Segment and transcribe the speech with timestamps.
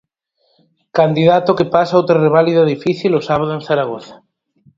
[0.97, 4.15] Candidato que pasa outra reválida difícil o sábado en Zaragoza.